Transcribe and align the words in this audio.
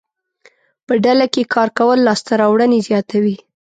په 0.85 0.93
ډله 1.03 1.25
کې 1.33 1.43
کار 1.53 1.69
کول 1.77 1.99
لاسته 2.07 2.31
راوړنې 2.41 2.79
زیاتوي. 2.87 3.35